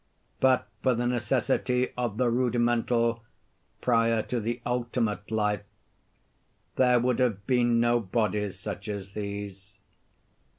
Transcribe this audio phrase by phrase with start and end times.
[0.39, 3.21] But for the necessity of the rudimental,
[3.81, 5.61] prior to the ultimate life,
[6.75, 9.77] there would have been no bodies such as these.